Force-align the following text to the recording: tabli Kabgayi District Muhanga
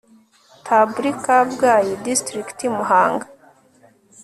tabli 0.65 1.11
Kabgayi 1.25 1.93
District 2.05 2.59
Muhanga 2.77 3.25